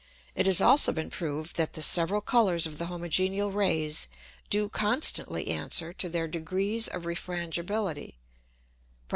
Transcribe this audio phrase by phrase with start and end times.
[0.33, 4.07] It has also been proved that the several Colours of the homogeneal Rays
[4.49, 8.99] do constantly answer to their degrees of Refrangibility, (_Prop.